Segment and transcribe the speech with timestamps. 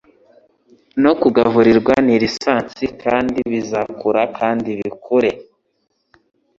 [1.03, 2.85] no kugaburirwa na lisansi
[3.51, 5.31] bizakura kandi bikure